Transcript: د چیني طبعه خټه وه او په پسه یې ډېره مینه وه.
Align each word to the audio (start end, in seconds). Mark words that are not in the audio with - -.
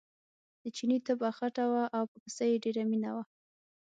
د 0.61 0.63
چیني 0.75 0.97
طبعه 1.07 1.31
خټه 1.37 1.65
وه 1.71 1.83
او 1.97 2.03
په 2.11 2.17
پسه 2.23 2.43
یې 2.51 2.57
ډېره 2.63 2.83
مینه 2.91 3.11
وه. 3.15 3.23